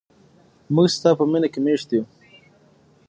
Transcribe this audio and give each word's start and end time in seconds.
موږ 0.73 0.89
په 0.89 0.93
ستا 0.95 1.09
مینه 1.31 1.47
کې 1.53 1.59
میشته 1.65 1.91
یو. 1.97 2.03